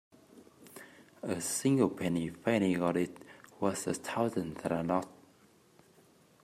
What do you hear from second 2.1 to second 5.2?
fairly got is worth a thousand that are not.